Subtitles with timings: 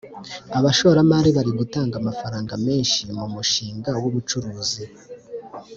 [0.57, 4.83] Abashoramari bari gutanga amafaranga menshi mu mushinga w’ubucuruzi